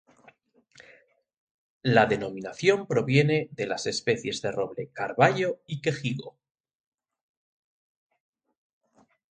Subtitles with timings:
[1.83, 6.39] La denominación proviene de las especies de roble carballo y quejigo.